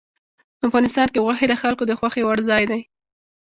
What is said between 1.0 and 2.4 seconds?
کې غوښې د خلکو د خوښې وړ